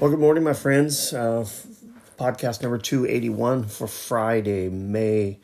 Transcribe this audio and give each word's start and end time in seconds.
Well, 0.00 0.10
good 0.10 0.20
morning, 0.20 0.44
my 0.44 0.52
friends. 0.52 1.12
Uh, 1.12 1.44
podcast 2.20 2.62
number 2.62 2.78
281 2.78 3.64
for 3.64 3.88
Friday, 3.88 4.68
May 4.68 5.40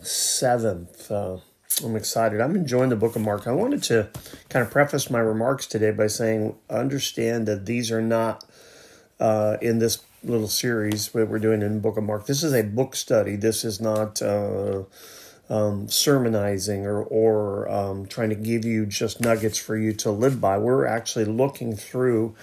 7th. 0.00 1.10
Uh, 1.10 1.42
I'm 1.84 1.96
excited. 1.96 2.40
I'm 2.40 2.56
enjoying 2.56 2.88
the 2.88 2.96
book 2.96 3.14
of 3.14 3.20
Mark. 3.20 3.46
I 3.46 3.52
wanted 3.52 3.82
to 3.84 4.08
kind 4.48 4.64
of 4.64 4.72
preface 4.72 5.10
my 5.10 5.18
remarks 5.18 5.66
today 5.66 5.90
by 5.90 6.06
saying, 6.06 6.56
understand 6.70 7.46
that 7.46 7.66
these 7.66 7.90
are 7.90 8.00
not 8.00 8.42
uh, 9.20 9.58
in 9.60 9.80
this 9.80 10.02
little 10.24 10.48
series 10.48 11.10
that 11.10 11.28
we're 11.28 11.38
doing 11.38 11.60
in 11.60 11.74
the 11.74 11.80
book 11.80 11.98
of 11.98 12.04
Mark. 12.04 12.24
This 12.24 12.42
is 12.42 12.54
a 12.54 12.62
book 12.62 12.96
study. 12.96 13.36
This 13.36 13.66
is 13.66 13.82
not 13.82 14.22
uh, 14.22 14.84
um, 15.50 15.90
sermonizing 15.90 16.86
or, 16.86 17.02
or 17.02 17.68
um, 17.68 18.06
trying 18.06 18.30
to 18.30 18.34
give 18.34 18.64
you 18.64 18.86
just 18.86 19.20
nuggets 19.20 19.58
for 19.58 19.76
you 19.76 19.92
to 19.92 20.10
live 20.10 20.40
by. 20.40 20.56
We're 20.56 20.86
actually 20.86 21.26
looking 21.26 21.76
through 21.76 22.34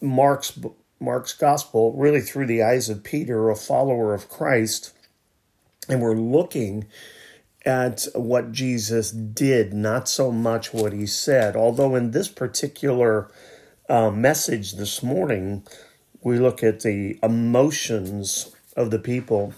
Mark's 0.00 0.58
Mark's 1.00 1.32
gospel 1.32 1.92
really 1.92 2.20
through 2.20 2.46
the 2.46 2.62
eyes 2.62 2.88
of 2.88 3.04
Peter, 3.04 3.50
a 3.50 3.56
follower 3.56 4.14
of 4.14 4.28
Christ, 4.28 4.92
and 5.88 6.02
we're 6.02 6.14
looking 6.14 6.86
at 7.64 8.06
what 8.14 8.52
Jesus 8.52 9.10
did, 9.10 9.72
not 9.72 10.08
so 10.08 10.32
much 10.32 10.72
what 10.72 10.92
he 10.92 11.06
said. 11.06 11.54
Although 11.54 11.94
in 11.94 12.10
this 12.10 12.28
particular 12.28 13.30
uh, 13.88 14.10
message 14.10 14.72
this 14.72 15.02
morning, 15.02 15.64
we 16.22 16.38
look 16.38 16.62
at 16.62 16.80
the 16.80 17.18
emotions 17.22 18.54
of 18.76 18.90
the 18.90 18.98
people 18.98 19.54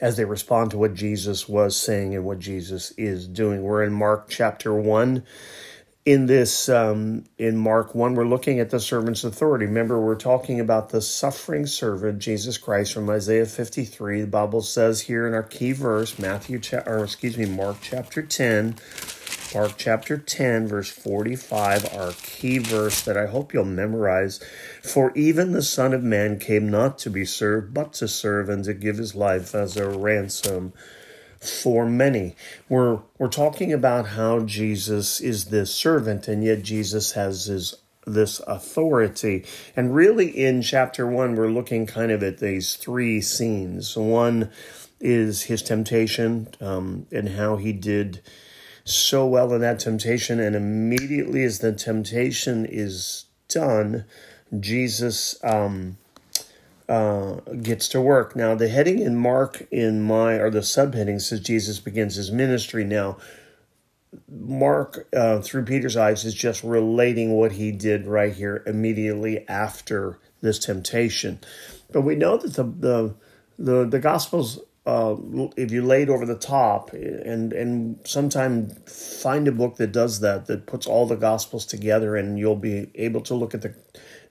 as 0.00 0.16
they 0.16 0.24
respond 0.24 0.70
to 0.70 0.78
what 0.78 0.94
Jesus 0.94 1.48
was 1.48 1.76
saying 1.76 2.14
and 2.14 2.24
what 2.24 2.38
Jesus 2.38 2.90
is 2.92 3.26
doing. 3.26 3.62
We're 3.62 3.84
in 3.84 3.92
Mark 3.92 4.28
chapter 4.28 4.74
1 4.74 5.24
in 6.04 6.26
this 6.26 6.68
um, 6.68 7.24
in 7.38 7.56
mark 7.56 7.94
1 7.94 8.14
we're 8.14 8.26
looking 8.26 8.60
at 8.60 8.68
the 8.68 8.78
servant's 8.78 9.24
authority. 9.24 9.64
Remember 9.64 9.98
we're 9.98 10.16
talking 10.16 10.60
about 10.60 10.90
the 10.90 11.00
suffering 11.00 11.66
servant 11.66 12.18
jesus 12.18 12.58
christ 12.58 12.92
from 12.92 13.08
isaiah 13.08 13.46
53 13.46 14.22
the 14.22 14.26
bible 14.26 14.60
says 14.60 15.00
here 15.00 15.26
in 15.26 15.32
our 15.32 15.42
key 15.42 15.72
verse 15.72 16.18
matthew 16.18 16.58
cha- 16.58 16.82
or 16.86 17.04
excuse 17.04 17.38
me 17.38 17.46
mark 17.46 17.78
chapter 17.80 18.20
10 18.20 18.76
mark 19.54 19.72
chapter 19.78 20.18
10 20.18 20.68
verse 20.68 20.90
45 20.90 21.94
our 21.94 22.12
key 22.22 22.58
verse 22.58 23.00
that 23.02 23.16
i 23.16 23.26
hope 23.26 23.54
you'll 23.54 23.64
memorize. 23.64 24.40
For 24.82 25.10
even 25.14 25.52
the 25.52 25.62
son 25.62 25.94
of 25.94 26.02
man 26.02 26.38
came 26.38 26.68
not 26.68 26.98
to 26.98 27.10
be 27.10 27.24
served 27.24 27.72
but 27.72 27.94
to 27.94 28.08
serve 28.08 28.50
and 28.50 28.62
to 28.64 28.74
give 28.74 28.98
his 28.98 29.14
life 29.14 29.54
as 29.54 29.78
a 29.78 29.88
ransom 29.88 30.74
for 31.44 31.86
many. 31.86 32.34
We're 32.68 33.00
we're 33.18 33.28
talking 33.28 33.72
about 33.72 34.08
how 34.08 34.40
Jesus 34.40 35.20
is 35.20 35.46
this 35.46 35.74
servant 35.74 36.28
and 36.28 36.44
yet 36.44 36.62
Jesus 36.62 37.12
has 37.12 37.46
his 37.46 37.74
this 38.06 38.40
authority. 38.40 39.44
And 39.74 39.94
really 39.94 40.28
in 40.28 40.62
chapter 40.62 41.06
1 41.06 41.36
we're 41.36 41.48
looking 41.48 41.86
kind 41.86 42.10
of 42.10 42.22
at 42.22 42.38
these 42.38 42.74
three 42.76 43.20
scenes. 43.20 43.96
One 43.96 44.50
is 45.00 45.44
his 45.44 45.62
temptation 45.62 46.48
um, 46.60 47.06
and 47.12 47.30
how 47.30 47.56
he 47.56 47.72
did 47.72 48.22
so 48.84 49.26
well 49.26 49.52
in 49.52 49.60
that 49.62 49.80
temptation 49.80 50.38
and 50.40 50.54
immediately 50.54 51.42
as 51.42 51.60
the 51.60 51.72
temptation 51.72 52.66
is 52.66 53.24
done 53.48 54.04
Jesus 54.60 55.42
um, 55.42 55.96
uh, 56.88 57.36
gets 57.62 57.88
to 57.88 58.00
work. 58.00 58.36
Now, 58.36 58.54
the 58.54 58.68
heading 58.68 58.98
in 58.98 59.16
Mark 59.16 59.66
in 59.70 60.02
my, 60.02 60.34
or 60.34 60.50
the 60.50 60.60
subheading 60.60 61.20
says 61.20 61.40
Jesus 61.40 61.78
begins 61.80 62.16
his 62.16 62.30
ministry. 62.30 62.84
Now, 62.84 63.16
Mark, 64.28 65.08
uh, 65.14 65.40
through 65.40 65.64
Peter's 65.64 65.96
eyes, 65.96 66.24
is 66.24 66.34
just 66.34 66.62
relating 66.62 67.32
what 67.32 67.52
he 67.52 67.72
did 67.72 68.06
right 68.06 68.32
here 68.32 68.62
immediately 68.66 69.48
after 69.48 70.18
this 70.40 70.58
temptation. 70.58 71.40
But 71.90 72.02
we 72.02 72.14
know 72.14 72.36
that 72.36 72.54
the, 72.54 72.64
the, 72.64 73.14
the, 73.58 73.84
the 73.86 73.98
Gospels 73.98 74.60
uh, 74.86 75.16
if 75.56 75.70
you 75.70 75.82
lay 75.82 76.02
it 76.02 76.10
over 76.10 76.26
the 76.26 76.36
top 76.36 76.92
and 76.92 77.54
and 77.54 77.98
sometime 78.04 78.68
find 78.86 79.48
a 79.48 79.52
book 79.52 79.76
that 79.76 79.92
does 79.92 80.20
that 80.20 80.44
that 80.46 80.66
puts 80.66 80.86
all 80.86 81.06
the 81.06 81.16
gospels 81.16 81.64
together 81.64 82.16
and 82.16 82.38
you'll 82.38 82.54
be 82.54 82.90
able 82.94 83.22
to 83.22 83.34
look 83.34 83.54
at 83.54 83.62
the 83.62 83.74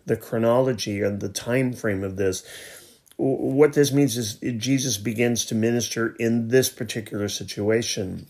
the 0.06 0.18
chronology 0.18 1.02
and 1.02 1.20
the 1.20 1.30
time 1.30 1.74
frame 1.74 2.04
of 2.04 2.18
this. 2.18 2.44
What 3.18 3.74
this 3.74 3.92
means 3.92 4.18
is 4.18 4.36
Jesus 4.58 4.98
begins 4.98 5.46
to 5.46 5.56
minister 5.56 6.16
in 6.20 6.48
this 6.48 6.70
particular 6.70 7.30
situation 7.30 8.28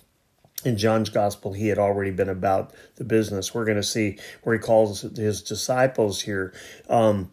in 0.65 0.77
John's 0.77 1.09
gospel, 1.09 1.53
he 1.53 1.67
had 1.67 1.77
already 1.77 2.11
been 2.11 2.29
about 2.29 2.73
the 2.95 3.03
business. 3.03 3.53
We're 3.53 3.65
going 3.65 3.77
to 3.77 3.83
see 3.83 4.17
where 4.43 4.55
he 4.55 4.61
calls 4.61 5.01
his 5.01 5.41
disciples 5.41 6.21
here. 6.21 6.53
Um, 6.89 7.31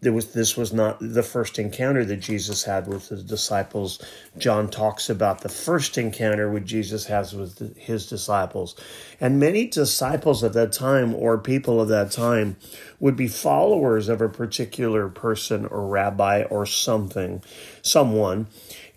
there 0.00 0.12
was 0.12 0.32
this 0.32 0.56
was 0.56 0.72
not 0.72 0.98
the 1.00 1.22
first 1.22 1.58
encounter 1.58 2.04
that 2.04 2.18
Jesus 2.18 2.64
had 2.64 2.86
with 2.86 3.08
his 3.08 3.24
disciples. 3.24 4.02
John 4.36 4.68
talks 4.68 5.10
about 5.10 5.40
the 5.40 5.48
first 5.48 5.98
encounter 5.98 6.50
with 6.50 6.64
Jesus 6.64 7.06
has 7.06 7.34
with 7.34 7.76
his 7.76 8.08
disciples, 8.08 8.76
and 9.20 9.40
many 9.40 9.66
disciples 9.66 10.44
at 10.44 10.52
that 10.52 10.72
time 10.72 11.14
or 11.14 11.38
people 11.38 11.80
of 11.80 11.88
that 11.88 12.10
time 12.10 12.56
would 13.00 13.16
be 13.16 13.28
followers 13.28 14.08
of 14.08 14.20
a 14.20 14.28
particular 14.28 15.08
person 15.08 15.66
or 15.66 15.86
rabbi 15.86 16.42
or 16.44 16.66
something, 16.66 17.42
someone 17.82 18.46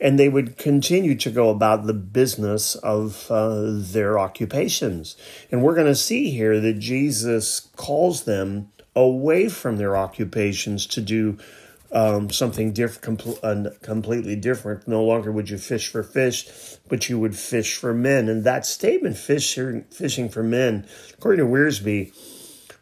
and 0.01 0.17
they 0.17 0.27
would 0.27 0.57
continue 0.57 1.15
to 1.15 1.29
go 1.29 1.51
about 1.51 1.85
the 1.85 1.93
business 1.93 2.73
of 2.75 3.29
uh, 3.29 3.61
their 3.65 4.17
occupations. 4.17 5.15
And 5.51 5.61
we're 5.61 5.75
going 5.75 5.85
to 5.85 5.95
see 5.95 6.31
here 6.31 6.59
that 6.59 6.79
Jesus 6.79 7.69
calls 7.75 8.23
them 8.23 8.71
away 8.95 9.49
from 9.49 9.77
their 9.77 9.95
occupations 9.95 10.85
to 10.87 11.01
do 11.01 11.37
um, 11.91 12.29
something 12.29 12.71
diff- 12.71 13.01
com- 13.01 13.17
uh, 13.43 13.69
completely 13.81 14.35
different. 14.35 14.87
No 14.87 15.03
longer 15.03 15.31
would 15.31 15.49
you 15.49 15.57
fish 15.57 15.89
for 15.89 16.03
fish, 16.03 16.47
but 16.87 17.09
you 17.09 17.19
would 17.19 17.35
fish 17.35 17.75
for 17.75 17.93
men. 17.93 18.29
And 18.29 18.43
that 18.43 18.65
statement, 18.65 19.17
fish, 19.17 19.57
fishing 19.91 20.29
for 20.29 20.43
men, 20.43 20.87
according 21.13 21.45
to 21.45 21.51
Wiersbe, 21.51 22.13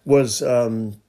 was. 0.06 0.42
Um, 0.42 1.02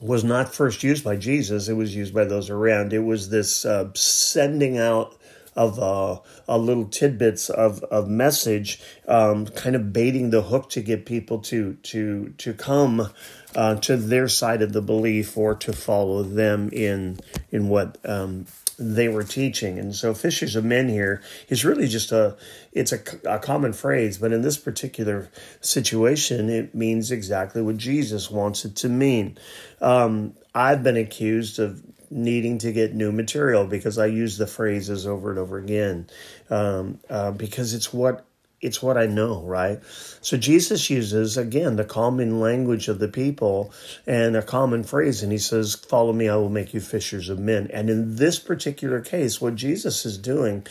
was 0.00 0.24
not 0.24 0.52
first 0.52 0.82
used 0.82 1.04
by 1.04 1.14
Jesus. 1.14 1.68
It 1.68 1.74
was 1.74 1.94
used 1.94 2.12
by 2.12 2.24
those 2.24 2.50
around. 2.50 2.92
It 2.92 3.04
was 3.04 3.30
this 3.30 3.64
uh, 3.64 3.88
sending 3.94 4.76
out 4.76 5.16
of 5.54 5.78
uh, 5.78 6.18
a 6.48 6.58
little 6.58 6.86
tidbits 6.86 7.50
of, 7.50 7.82
of 7.84 8.08
message, 8.08 8.80
um, 9.06 9.46
kind 9.46 9.76
of 9.76 9.92
baiting 9.92 10.30
the 10.30 10.42
hook 10.42 10.70
to 10.70 10.82
get 10.82 11.06
people 11.06 11.38
to 11.40 11.74
to 11.82 12.34
to 12.38 12.54
come 12.54 13.08
uh, 13.54 13.74
to 13.76 13.96
their 13.96 14.28
side 14.28 14.62
of 14.62 14.72
the 14.72 14.82
belief 14.82 15.36
or 15.36 15.54
to 15.54 15.72
follow 15.72 16.22
them 16.22 16.70
in 16.72 17.18
in 17.50 17.68
what 17.68 17.98
um, 18.04 18.46
they 18.78 19.08
were 19.08 19.24
teaching. 19.24 19.78
And 19.78 19.94
so 19.94 20.14
fishers 20.14 20.56
of 20.56 20.64
men 20.64 20.88
here 20.88 21.22
is 21.48 21.64
really 21.64 21.86
just 21.86 22.12
a 22.12 22.36
it's 22.72 22.92
a, 22.92 23.00
a 23.28 23.38
common 23.38 23.72
phrase, 23.72 24.18
but 24.18 24.32
in 24.32 24.42
this 24.42 24.56
particular 24.56 25.28
situation, 25.60 26.48
it 26.48 26.74
means 26.74 27.10
exactly 27.10 27.62
what 27.62 27.76
Jesus 27.76 28.30
wants 28.30 28.64
it 28.64 28.76
to 28.76 28.88
mean. 28.88 29.38
Um, 29.80 30.34
I've 30.54 30.82
been 30.82 30.96
accused 30.96 31.58
of 31.58 31.82
needing 32.12 32.58
to 32.58 32.72
get 32.72 32.94
new 32.94 33.10
material 33.10 33.66
because 33.66 33.98
I 33.98 34.06
use 34.06 34.36
the 34.36 34.46
phrases 34.46 35.06
over 35.06 35.30
and 35.30 35.38
over 35.38 35.58
again 35.58 36.06
um, 36.50 37.00
uh, 37.08 37.30
because 37.32 37.74
it's 37.74 37.92
what 37.92 38.26
it's 38.60 38.80
what 38.80 38.96
I 38.96 39.06
know, 39.06 39.42
right? 39.42 39.80
So 40.20 40.36
Jesus 40.36 40.88
uses 40.88 41.36
again 41.36 41.74
the 41.74 41.84
common 41.84 42.38
language 42.38 42.86
of 42.86 43.00
the 43.00 43.08
people 43.08 43.72
and 44.06 44.36
a 44.36 44.42
common 44.42 44.84
phrase, 44.84 45.22
and 45.22 45.32
he 45.32 45.38
says, 45.38 45.74
"Follow 45.74 46.12
me, 46.12 46.28
I 46.28 46.36
will 46.36 46.48
make 46.48 46.72
you 46.72 46.80
fishers 46.80 47.28
of 47.28 47.40
men." 47.40 47.68
And 47.72 47.90
in 47.90 48.16
this 48.16 48.38
particular 48.38 49.00
case, 49.00 49.40
what 49.40 49.56
Jesus 49.56 50.06
is 50.06 50.16
doing 50.16 50.64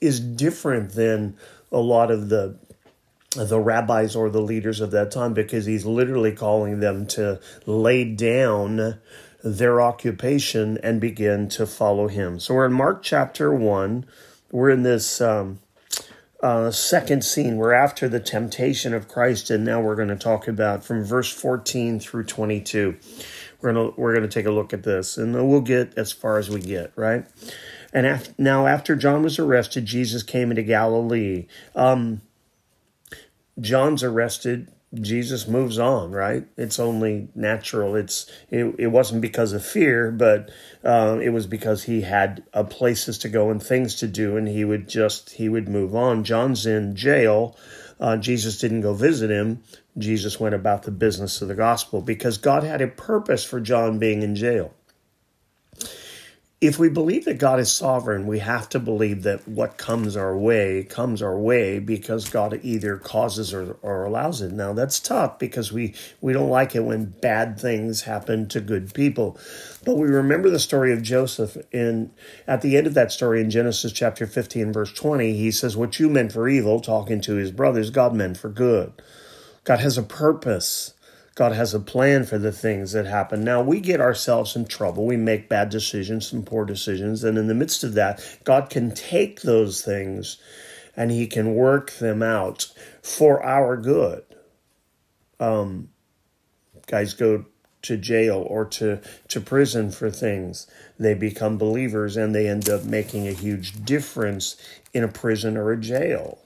is 0.00 0.18
different 0.18 0.92
than 0.92 1.36
a 1.70 1.78
lot 1.78 2.10
of 2.10 2.28
the 2.28 2.56
the 3.36 3.60
rabbis 3.60 4.16
or 4.16 4.30
the 4.30 4.40
leaders 4.40 4.80
of 4.80 4.90
that 4.90 5.10
time 5.10 5.34
because 5.34 5.66
he's 5.66 5.84
literally 5.84 6.32
calling 6.32 6.80
them 6.80 7.06
to 7.06 7.38
lay 7.66 8.04
down 8.04 8.98
their 9.42 9.80
occupation 9.80 10.78
and 10.78 11.00
begin 11.00 11.48
to 11.48 11.66
follow 11.66 12.08
him. 12.08 12.40
So 12.40 12.54
we're 12.54 12.66
in 12.66 12.72
Mark 12.72 13.02
chapter 13.02 13.52
1. 13.52 14.04
We're 14.50 14.70
in 14.70 14.82
this 14.82 15.20
um, 15.20 15.60
uh, 16.42 16.70
second 16.70 17.24
scene. 17.24 17.56
We're 17.56 17.72
after 17.72 18.08
the 18.08 18.20
temptation 18.20 18.94
of 18.94 19.08
Christ, 19.08 19.50
and 19.50 19.64
now 19.64 19.80
we're 19.80 19.96
going 19.96 20.08
to 20.08 20.16
talk 20.16 20.48
about 20.48 20.84
from 20.84 21.04
verse 21.04 21.32
14 21.32 22.00
through 22.00 22.24
22. 22.24 22.96
We're 23.60 23.72
going 23.72 23.92
to 23.92 24.00
we're 24.00 24.14
going 24.14 24.28
to 24.28 24.32
take 24.32 24.46
a 24.46 24.52
look 24.52 24.72
at 24.72 24.84
this, 24.84 25.16
and 25.16 25.34
we'll 25.48 25.60
get 25.60 25.96
as 25.96 26.12
far 26.12 26.38
as 26.38 26.48
we 26.48 26.60
get, 26.60 26.92
right? 26.96 27.26
And 27.92 28.32
now, 28.38 28.66
after 28.66 28.94
John 28.94 29.22
was 29.22 29.38
arrested, 29.38 29.86
Jesus 29.86 30.22
came 30.22 30.50
into 30.50 30.62
Galilee. 30.62 31.46
Um, 31.74 32.20
John's 33.60 34.04
arrested 34.04 34.70
Jesus 34.94 35.46
moves 35.48 35.78
on, 35.78 36.12
right? 36.12 36.46
It's 36.56 36.78
only 36.80 37.28
natural. 37.34 37.94
It's 37.96 38.30
it, 38.50 38.74
it 38.78 38.86
wasn't 38.88 39.22
because 39.22 39.52
of 39.52 39.64
fear, 39.64 40.10
but 40.10 40.50
uh, 40.84 41.18
it 41.22 41.30
was 41.30 41.46
because 41.46 41.84
he 41.84 42.02
had 42.02 42.44
uh, 42.54 42.64
places 42.64 43.18
to 43.18 43.28
go 43.28 43.50
and 43.50 43.62
things 43.62 43.96
to 43.96 44.08
do, 44.08 44.36
and 44.36 44.48
he 44.48 44.64
would 44.64 44.88
just 44.88 45.30
he 45.32 45.48
would 45.48 45.68
move 45.68 45.94
on. 45.94 46.24
John's 46.24 46.66
in 46.66 46.96
jail. 46.96 47.56
uh, 48.00 48.16
Jesus 48.16 48.58
didn't 48.58 48.82
go 48.82 48.94
visit 48.94 49.30
him. 49.30 49.62
Jesus 49.98 50.40
went 50.40 50.54
about 50.54 50.84
the 50.84 50.90
business 50.92 51.42
of 51.42 51.48
the 51.48 51.54
gospel 51.54 52.02
because 52.02 52.38
God 52.38 52.64
had 52.64 52.80
a 52.82 52.88
purpose 52.88 53.44
for 53.44 53.60
John 53.60 53.98
being 53.98 54.22
in 54.22 54.36
jail 54.36 54.72
if 56.60 56.76
we 56.76 56.88
believe 56.88 57.24
that 57.26 57.38
God 57.38 57.60
is 57.60 57.70
sovereign, 57.70 58.26
we 58.26 58.40
have 58.40 58.68
to 58.70 58.80
believe 58.80 59.22
that 59.22 59.46
what 59.46 59.78
comes 59.78 60.16
our 60.16 60.36
way 60.36 60.82
comes 60.82 61.22
our 61.22 61.38
way 61.38 61.78
because 61.78 62.28
God 62.28 62.58
either 62.64 62.96
causes 62.96 63.54
or, 63.54 63.76
or 63.80 64.04
allows 64.04 64.42
it. 64.42 64.50
Now 64.50 64.72
that's 64.72 64.98
tough 64.98 65.38
because 65.38 65.72
we, 65.72 65.94
we 66.20 66.32
don't 66.32 66.50
like 66.50 66.74
it 66.74 66.80
when 66.80 67.04
bad 67.04 67.60
things 67.60 68.02
happen 68.02 68.48
to 68.48 68.60
good 68.60 68.92
people. 68.92 69.38
But 69.84 69.98
we 69.98 70.08
remember 70.08 70.50
the 70.50 70.58
story 70.58 70.92
of 70.92 71.00
Joseph 71.00 71.56
in 71.70 72.10
at 72.48 72.62
the 72.62 72.76
end 72.76 72.88
of 72.88 72.94
that 72.94 73.12
story 73.12 73.40
in 73.40 73.50
Genesis 73.50 73.92
chapter 73.92 74.26
15, 74.26 74.72
verse 74.72 74.92
20, 74.92 75.34
he 75.34 75.52
says, 75.52 75.76
What 75.76 76.00
you 76.00 76.10
meant 76.10 76.32
for 76.32 76.48
evil, 76.48 76.80
talking 76.80 77.20
to 77.20 77.36
his 77.36 77.52
brothers, 77.52 77.90
God 77.90 78.14
meant 78.14 78.36
for 78.36 78.48
good. 78.48 78.92
God 79.62 79.78
has 79.78 79.96
a 79.96 80.02
purpose. 80.02 80.94
God 81.38 81.52
has 81.52 81.72
a 81.72 81.78
plan 81.78 82.24
for 82.24 82.36
the 82.36 82.50
things 82.50 82.90
that 82.90 83.06
happen. 83.06 83.44
Now, 83.44 83.62
we 83.62 83.78
get 83.78 84.00
ourselves 84.00 84.56
in 84.56 84.64
trouble. 84.64 85.06
We 85.06 85.16
make 85.16 85.48
bad 85.48 85.68
decisions 85.68 86.32
and 86.32 86.44
poor 86.44 86.64
decisions. 86.64 87.22
And 87.22 87.38
in 87.38 87.46
the 87.46 87.54
midst 87.54 87.84
of 87.84 87.94
that, 87.94 88.20
God 88.42 88.70
can 88.70 88.92
take 88.92 89.42
those 89.42 89.80
things 89.80 90.38
and 90.96 91.12
He 91.12 91.28
can 91.28 91.54
work 91.54 91.92
them 91.92 92.24
out 92.24 92.72
for 93.04 93.40
our 93.40 93.76
good. 93.76 94.24
Um, 95.38 95.90
guys 96.88 97.14
go 97.14 97.44
to 97.82 97.96
jail 97.96 98.44
or 98.44 98.64
to, 98.64 99.00
to 99.28 99.40
prison 99.40 99.92
for 99.92 100.10
things. 100.10 100.66
They 100.98 101.14
become 101.14 101.56
believers 101.56 102.16
and 102.16 102.34
they 102.34 102.48
end 102.48 102.68
up 102.68 102.82
making 102.82 103.28
a 103.28 103.32
huge 103.32 103.84
difference 103.84 104.56
in 104.92 105.04
a 105.04 105.08
prison 105.08 105.56
or 105.56 105.70
a 105.70 105.76
jail 105.76 106.40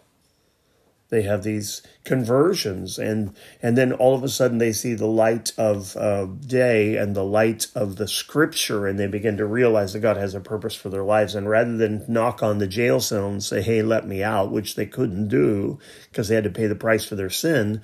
they 1.12 1.22
have 1.22 1.42
these 1.42 1.82
conversions 2.04 2.98
and 2.98 3.36
and 3.60 3.76
then 3.76 3.92
all 3.92 4.14
of 4.14 4.24
a 4.24 4.28
sudden 4.30 4.56
they 4.56 4.72
see 4.72 4.94
the 4.94 5.06
light 5.06 5.52
of 5.58 5.94
uh, 5.98 6.24
day 6.24 6.96
and 6.96 7.14
the 7.14 7.22
light 7.22 7.66
of 7.74 7.96
the 7.96 8.08
scripture 8.08 8.86
and 8.86 8.98
they 8.98 9.06
begin 9.06 9.36
to 9.36 9.44
realize 9.44 9.92
that 9.92 10.00
god 10.00 10.16
has 10.16 10.34
a 10.34 10.40
purpose 10.40 10.74
for 10.74 10.88
their 10.88 11.04
lives. 11.04 11.34
And 11.34 11.48
rather 11.48 11.76
than 11.76 12.02
knock 12.08 12.42
on 12.42 12.58
the 12.58 12.66
jail 12.66 12.98
cell 12.98 13.28
and 13.28 13.44
say 13.44 13.60
hey 13.60 13.82
let 13.82 14.06
me 14.06 14.22
out 14.22 14.50
which 14.50 14.74
they 14.74 14.86
couldn't 14.86 15.28
do 15.28 15.78
because 16.08 16.28
they 16.28 16.34
had 16.34 16.44
to 16.44 16.50
pay 16.50 16.66
the 16.66 16.74
price 16.74 17.04
for 17.04 17.14
their 17.14 17.30
sin 17.30 17.82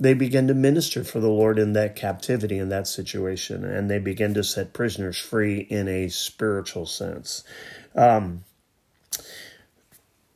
they 0.00 0.14
begin 0.14 0.48
to 0.48 0.54
minister 0.54 1.04
for 1.04 1.20
the 1.20 1.28
lord 1.28 1.56
in 1.56 1.72
that 1.74 1.94
captivity 1.94 2.58
in 2.58 2.68
that 2.68 2.88
situation 2.88 3.64
and 3.64 3.88
they 3.88 4.00
begin 4.00 4.34
to 4.34 4.42
set 4.42 4.72
prisoners 4.72 5.16
free 5.16 5.60
in 5.60 5.86
a 5.86 6.08
spiritual 6.08 6.84
sense. 6.84 7.44
Um, 7.94 8.42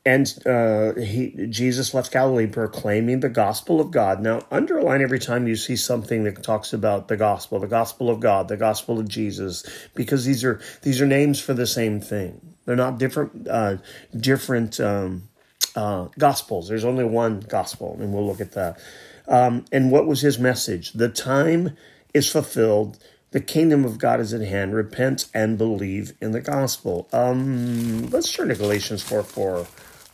and 0.07 0.33
uh, 0.47 0.95
he, 0.95 1.49
Jesus 1.51 1.93
left 1.93 2.13
Galilee 2.13 2.47
proclaiming 2.47 3.21
the 3.21 3.29
gospel 3.29 3.81
of 3.81 3.91
God. 3.91 4.23
Now, 4.23 4.41
underline 4.53 5.03
every 5.03 5.19
time 5.19 5.49
you 5.49 5.57
see 5.57 5.75
something 5.75 6.23
that 6.23 6.45
talks 6.45 6.73
about 6.73 7.09
the 7.09 7.17
gospel, 7.17 7.59
the 7.59 7.67
gospel 7.67 8.09
of 8.09 8.21
God, 8.21 8.47
the 8.47 8.57
gospel 8.57 9.01
of 9.01 9.09
Jesus, 9.09 9.65
because 9.97 10.25
these 10.25 10.45
are 10.45 10.61
these 10.83 11.01
are 11.01 11.07
names 11.07 11.41
for 11.41 11.55
the 11.55 11.67
same 11.67 12.01
thing. 12.01 12.55
They're 12.65 12.77
not 12.77 12.99
different 12.99 13.49
uh, 13.49 13.79
different 14.17 14.79
um, 14.79 15.29
uh, 15.75 16.07
gospels. 16.17 16.69
There's 16.69 16.85
only 16.85 17.05
one 17.05 17.41
gospel, 17.41 17.97
and 17.99 18.15
we'll 18.15 18.27
look 18.27 18.41
at 18.41 18.53
that. 18.53 18.79
Um, 19.27 19.65
and 19.73 19.91
what 19.91 20.07
was 20.07 20.21
his 20.21 20.39
message? 20.39 20.93
The 20.93 21.09
time 21.09 21.77
is 22.15 22.31
fulfilled. 22.31 22.97
The 23.33 23.41
kingdom 23.41 23.85
of 23.85 23.99
God 23.99 24.21
is 24.21 24.33
at 24.33 24.41
hand. 24.41 24.73
Repent 24.73 25.27
and 25.35 25.59
believe 25.59 26.13
in 26.21 26.31
the 26.31 26.41
gospel. 26.41 27.09
Um, 27.13 28.09
let's 28.11 28.33
turn 28.33 28.49
to 28.49 28.55
Galatians 28.55 29.03
4 29.03 29.25
4. 29.25 29.67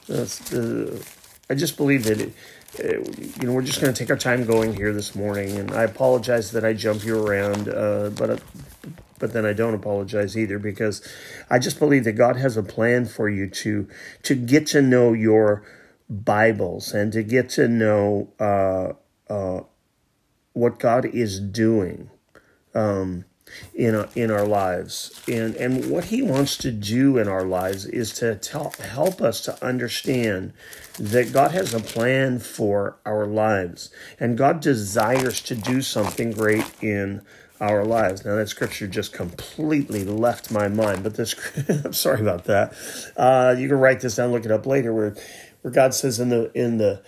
Uh, 0.09 0.99
I 1.51 1.55
just 1.55 1.77
believe 1.77 2.05
that 2.05 2.21
it, 2.21 2.33
you 3.41 3.47
know 3.47 3.53
we're 3.53 3.63
just 3.63 3.81
going 3.81 3.93
to 3.93 3.99
take 3.99 4.11
our 4.11 4.17
time 4.17 4.45
going 4.47 4.75
here 4.75 4.93
this 4.93 5.15
morning, 5.15 5.59
and 5.59 5.71
I 5.71 5.83
apologize 5.83 6.53
that 6.53 6.65
I 6.65 6.73
jump 6.73 7.05
you 7.05 7.25
around, 7.25 7.69
uh, 7.69 8.11
but 8.11 8.31
uh, 8.31 8.37
but 9.19 9.33
then 9.33 9.47
I 9.47 9.53
don't 9.53 9.75
apologize 9.75 10.37
either 10.37 10.59
because 10.59 11.07
I 11.49 11.59
just 11.59 11.79
believe 11.79 12.05
that 12.05 12.15
God 12.15 12.37
has 12.37 12.57
a 12.57 12.63
plan 12.63 13.07
for 13.07 13.29
you 13.29 13.49
to 13.51 13.89
to 14.25 14.35
get 14.35 14.67
to 14.69 14.83
know 14.83 15.13
your 15.13 15.65
Bibles 16.09 16.93
and 16.93 17.13
to 17.13 17.23
get 17.23 17.49
to 17.51 17.69
know 17.69 18.33
uh, 18.41 18.95
uh 19.33 19.63
what 20.55 20.79
God 20.79 21.05
is 21.07 21.39
doing. 21.39 22.11
Um, 22.75 23.25
in 23.75 23.95
our, 23.95 24.09
in 24.15 24.31
our 24.31 24.47
lives. 24.47 25.21
And, 25.29 25.55
and 25.57 25.91
what 25.91 26.05
he 26.05 26.23
wants 26.23 26.57
to 26.59 26.71
do 26.71 27.19
in 27.19 27.29
our 27.29 27.45
lives 27.45 27.87
is 27.87 28.13
to 28.15 28.37
tell, 28.37 28.73
help 28.79 29.21
us 29.21 29.41
to 29.43 29.65
understand 29.65 30.53
that 30.99 31.33
God 31.33 31.53
has 31.53 31.75
a 31.75 31.81
plan 31.81 32.39
for 32.39 32.97
our 33.07 33.27
lives. 33.27 33.91
And 34.21 34.37
God 34.37 34.61
desires 34.61 35.41
to 35.43 35.55
do 35.55 35.83
something 35.83 36.33
great 36.33 36.65
in 36.83 37.23
our 37.61 37.85
lives. 37.85 38.25
Now 38.25 38.35
that 38.35 38.49
scripture 38.49 38.89
just 38.89 39.13
completely 39.13 40.05
left 40.05 40.51
my 40.51 40.67
mind, 40.67 41.05
but 41.05 41.15
this 41.15 41.35
I'm 41.85 41.93
sorry 41.93 42.21
about 42.21 42.45
that. 42.45 42.75
Uh, 43.17 43.55
you 43.57 43.69
can 43.69 43.79
write 43.79 44.01
this 44.01 44.17
down, 44.17 44.33
look 44.33 44.45
it 44.45 44.51
up 44.51 44.67
later, 44.67 44.93
where 44.93 45.15
where 45.63 45.73
God 45.73 45.95
says 45.95 46.19
in 46.19 46.29
the 46.29 46.51
in 46.59 46.79
the 46.79 47.03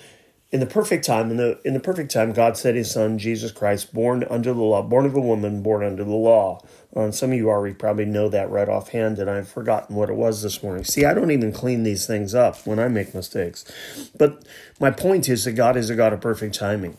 in 0.55 0.61
the 0.61 0.67
perfect 0.67 1.05
time, 1.05 1.33
in 1.33 1.37
the 1.37 1.59
in 1.65 1.75
the 1.75 1.81
perfect 1.81 2.13
time, 2.13 2.33
God 2.33 2.57
sent 2.57 2.77
His 2.77 2.89
Son 2.89 3.19
Jesus 3.19 3.51
Christ, 3.51 3.93
born 3.93 4.25
under 4.31 4.55
the 4.55 4.63
law, 4.63 4.83
born 4.83 5.05
of 5.05 5.17
a 5.17 5.21
woman, 5.21 5.63
born 5.65 5.83
under 5.85 6.05
the 6.05 6.15
law. 6.15 6.65
Um, 6.95 7.11
some 7.11 7.33
of 7.33 7.37
you 7.37 7.51
already 7.51 7.75
probably 7.75 8.05
know 8.05 8.29
that 8.29 8.49
right 8.51 8.69
offhand, 8.69 9.19
and 9.19 9.29
I've 9.29 9.49
forgotten 9.49 9.97
what 9.97 10.09
it 10.09 10.15
was 10.15 10.43
this 10.43 10.63
morning. 10.63 10.85
See, 10.85 11.05
I 11.05 11.13
don't 11.13 11.33
even 11.33 11.51
clean 11.51 11.83
these 11.83 12.07
things 12.07 12.37
up 12.37 12.65
when 12.69 12.79
I 12.79 12.87
make 12.87 13.17
mistakes. 13.17 13.65
But 14.17 14.45
my 14.79 14.93
point 14.93 15.29
is 15.29 15.43
that 15.43 15.53
God 15.53 15.77
is 15.77 15.91
a 15.91 15.97
God 15.97 16.13
of 16.13 16.21
perfect 16.21 16.55
timing. 16.55 16.99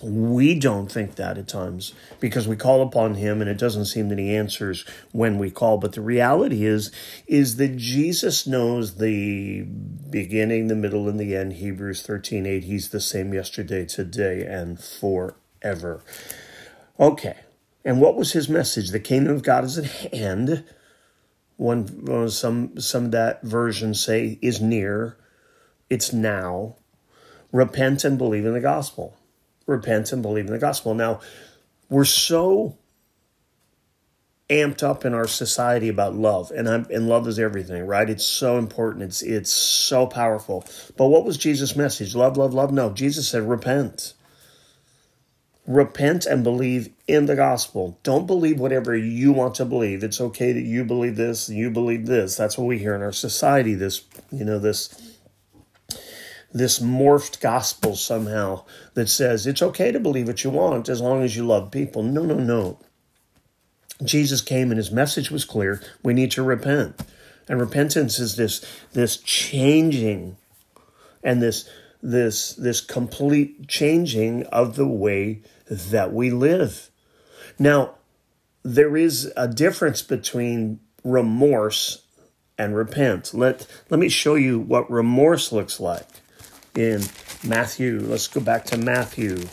We 0.00 0.56
don't 0.56 0.90
think 0.90 1.16
that 1.16 1.38
at 1.38 1.48
times 1.48 1.92
because 2.20 2.46
we 2.46 2.54
call 2.54 2.82
upon 2.82 3.14
him 3.14 3.40
and 3.40 3.50
it 3.50 3.58
doesn't 3.58 3.86
seem 3.86 4.08
that 4.10 4.18
he 4.18 4.34
answers 4.34 4.84
when 5.10 5.38
we 5.38 5.50
call. 5.50 5.78
But 5.78 5.92
the 5.92 6.00
reality 6.00 6.64
is, 6.64 6.92
is 7.26 7.56
that 7.56 7.76
Jesus 7.76 8.46
knows 8.46 8.96
the 8.96 9.62
beginning, 9.62 10.68
the 10.68 10.76
middle, 10.76 11.08
and 11.08 11.18
the 11.18 11.34
end. 11.34 11.54
Hebrews 11.54 12.02
13 12.02 12.46
8. 12.46 12.64
He's 12.64 12.90
the 12.90 13.00
same 13.00 13.34
yesterday, 13.34 13.84
today, 13.84 14.44
and 14.46 14.78
forever. 14.80 16.04
Okay. 17.00 17.36
And 17.84 18.00
what 18.00 18.16
was 18.16 18.32
his 18.32 18.48
message? 18.48 18.90
The 18.90 19.00
kingdom 19.00 19.34
of 19.34 19.42
God 19.42 19.64
is 19.64 19.78
at 19.78 20.12
hand. 20.12 20.64
One 21.56 22.08
uh, 22.08 22.28
some 22.28 22.78
some 22.78 23.06
of 23.06 23.10
that 23.10 23.42
version 23.42 23.94
say 23.94 24.38
is 24.40 24.60
near. 24.60 25.16
It's 25.90 26.12
now. 26.12 26.76
Repent 27.50 28.04
and 28.04 28.16
believe 28.16 28.44
in 28.44 28.52
the 28.52 28.60
gospel 28.60 29.17
repent 29.68 30.12
and 30.12 30.22
believe 30.22 30.46
in 30.46 30.52
the 30.52 30.58
gospel. 30.58 30.94
Now, 30.94 31.20
we're 31.88 32.04
so 32.04 32.76
amped 34.50 34.82
up 34.82 35.04
in 35.04 35.12
our 35.12 35.28
society 35.28 35.88
about 35.88 36.14
love 36.14 36.50
and 36.50 36.66
I'm, 36.68 36.86
and 36.90 37.06
love 37.06 37.28
is 37.28 37.38
everything 37.38 37.86
right? 37.86 38.08
It's 38.08 38.24
so 38.24 38.56
important. 38.56 39.04
It's 39.04 39.22
it's 39.22 39.52
so 39.52 40.06
powerful. 40.06 40.64
But 40.96 41.08
what 41.08 41.24
was 41.24 41.36
jesus 41.36 41.76
message? 41.76 42.14
Love 42.14 42.36
love 42.36 42.54
love? 42.54 42.72
No. 42.72 42.90
Jesus 42.90 43.28
said 43.28 43.42
repent. 43.42 44.14
Repent 45.66 46.24
and 46.24 46.42
believe 46.42 46.88
in 47.06 47.26
the 47.26 47.36
gospel. 47.36 47.98
Don't 48.02 48.26
believe 48.26 48.58
whatever 48.58 48.96
you 48.96 49.32
want 49.32 49.54
to 49.56 49.66
believe. 49.66 50.02
It's 50.02 50.18
okay 50.18 50.52
that 50.52 50.62
you 50.62 50.82
believe 50.82 51.16
this 51.16 51.50
and 51.50 51.58
you 51.58 51.68
believe 51.70 52.06
this. 52.06 52.34
That's 52.34 52.56
what 52.56 52.66
we 52.66 52.78
hear 52.78 52.94
in 52.94 53.02
our 53.02 53.12
society 53.12 53.74
this 53.74 54.02
you 54.32 54.46
know 54.46 54.58
this 54.58 55.07
this 56.52 56.78
morphed 56.78 57.40
gospel 57.40 57.94
somehow 57.94 58.64
that 58.94 59.08
says 59.08 59.46
it's 59.46 59.62
okay 59.62 59.92
to 59.92 60.00
believe 60.00 60.26
what 60.26 60.44
you 60.44 60.50
want 60.50 60.88
as 60.88 61.00
long 61.00 61.22
as 61.22 61.36
you 61.36 61.46
love 61.46 61.70
people. 61.70 62.02
No, 62.02 62.24
no, 62.24 62.36
no. 62.36 62.78
Jesus 64.02 64.40
came 64.40 64.70
and 64.70 64.78
his 64.78 64.90
message 64.90 65.30
was 65.30 65.44
clear. 65.44 65.82
We 66.02 66.14
need 66.14 66.30
to 66.32 66.42
repent. 66.42 67.00
And 67.48 67.60
repentance 67.60 68.18
is 68.18 68.36
this 68.36 68.64
this 68.92 69.16
changing 69.18 70.36
and 71.22 71.42
this 71.42 71.68
this 72.02 72.54
this 72.54 72.80
complete 72.80 73.68
changing 73.68 74.44
of 74.46 74.76
the 74.76 74.86
way 74.86 75.42
that 75.66 76.12
we 76.12 76.30
live. 76.30 76.90
Now, 77.58 77.94
there 78.62 78.96
is 78.96 79.32
a 79.36 79.48
difference 79.48 80.02
between 80.02 80.80
remorse 81.02 82.04
and 82.56 82.76
repent. 82.76 83.34
Let 83.34 83.66
let 83.90 83.98
me 83.98 84.08
show 84.08 84.34
you 84.34 84.58
what 84.58 84.90
remorse 84.90 85.52
looks 85.52 85.80
like 85.80 86.06
in 86.78 87.02
Matthew. 87.44 87.98
Let's 88.00 88.28
go 88.28 88.40
back 88.40 88.64
to 88.66 88.78
Matthew 88.78 89.48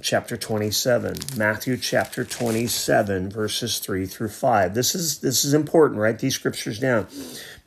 chapter 0.00 0.36
27. 0.36 1.16
Matthew 1.36 1.76
chapter 1.76 2.24
27 2.24 3.30
verses 3.30 3.80
3 3.80 4.06
through 4.06 4.28
5. 4.28 4.74
This 4.74 4.94
is 4.94 5.18
this 5.18 5.44
is 5.44 5.54
important, 5.54 6.00
write 6.00 6.20
these 6.20 6.36
scriptures 6.36 6.78
down. 6.78 7.08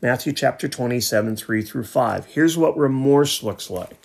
Matthew 0.02 0.32
chapter 0.32 0.70
27 0.70 1.36
3 1.36 1.62
through 1.62 1.84
5. 1.84 2.26
Here's 2.28 2.58
what 2.58 2.78
remorse 2.78 3.44
looks 3.44 3.70
like. 3.70 3.98